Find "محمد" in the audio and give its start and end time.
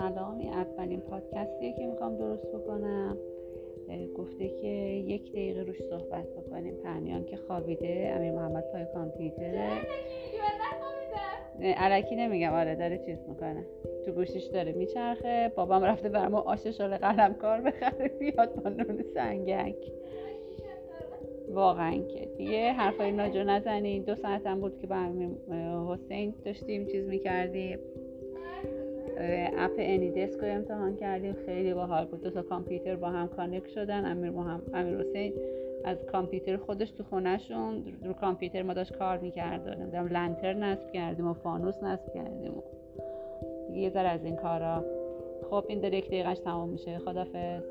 8.32-8.64, 34.30-34.74